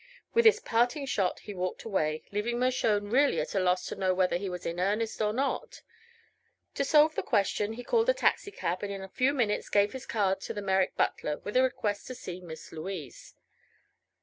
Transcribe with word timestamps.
With 0.33 0.45
this 0.45 0.59
parting 0.59 1.05
shot 1.05 1.41
he 1.41 1.53
walked 1.53 1.83
away, 1.83 2.23
leaving 2.31 2.57
Mershone 2.57 3.11
really 3.11 3.39
at 3.39 3.53
a 3.53 3.59
loss 3.59 3.85
to 3.85 3.95
know 3.95 4.15
whether 4.15 4.35
he 4.37 4.49
was 4.49 4.65
in 4.65 4.79
earnest 4.79 5.21
or 5.21 5.31
not. 5.31 5.83
To 6.73 6.83
solve 6.83 7.13
the 7.13 7.21
question 7.21 7.73
he 7.73 7.83
called 7.83 8.09
a 8.09 8.13
taxicab 8.15 8.81
and 8.81 8.91
in 8.91 9.03
a 9.03 9.07
few 9.07 9.31
minutes 9.31 9.69
gave 9.69 9.93
his 9.93 10.07
card 10.07 10.41
to 10.41 10.55
the 10.55 10.61
Merrick 10.63 10.97
butler 10.97 11.37
with 11.43 11.55
a 11.55 11.61
request 11.61 12.07
to 12.07 12.15
see 12.15 12.41
Miss 12.41 12.71
Louise. 12.71 13.35